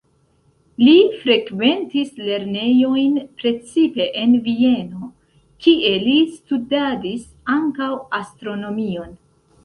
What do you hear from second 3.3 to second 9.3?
precipe en Vieno, kie li studadis ankaŭ astronomion.